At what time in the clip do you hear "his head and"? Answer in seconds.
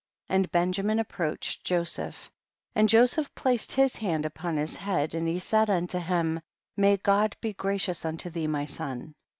4.57-5.27